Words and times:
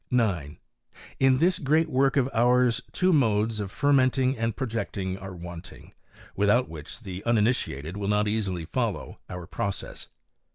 9. 0.09 0.57
In 1.19 1.37
this 1.37 1.59
great 1.59 1.87
work 1.87 2.17
of 2.17 2.27
ours, 2.33 2.81
two 2.91 3.13
modes 3.13 3.59
of 3.59 3.71
U 3.83 3.89
menting 3.93 4.35
and 4.35 4.55
projecting 4.55 5.15
are 5.19 5.35
wanting, 5.35 5.93
without 6.35 6.67
whidi 6.67 7.03
t 7.03 7.23
uninitiated 7.23 7.95
will 7.95 8.07
not 8.07 8.27
easily 8.27 8.65
follow 8.65 9.19
our 9.29 9.45
process. 9.45 10.07